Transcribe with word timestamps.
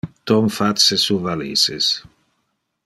Tom 0.29 0.47
fa 0.55 0.69
su 1.03 1.19
valises. 1.27 1.91